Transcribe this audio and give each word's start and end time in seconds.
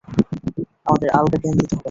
আমাদের 0.87 1.09
আলগা 1.11 1.37
জ্ঞান 1.41 1.55
দিতে 1.59 1.73
হবে 1.73 1.75
না। 1.75 1.79